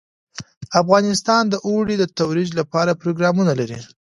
افغانستان 0.81 1.43
د 1.49 1.55
اوړي 1.67 1.95
د 1.99 2.05
ترویج 2.17 2.49
لپاره 2.59 2.99
پروګرامونه 3.01 3.53
لري. 3.59 3.79